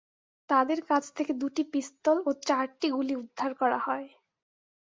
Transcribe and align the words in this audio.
তাঁদের 0.49 0.79
কাছ 0.85 1.03
থেকে 1.15 1.31
দুটি 1.33 1.63
পিস্তল 1.73 2.17
ও 2.25 2.31
চারটি 2.47 2.87
গুলি 2.91 3.13
উদ্ধার 3.15 3.51
করা 3.53 3.79
হয়। 3.79 4.07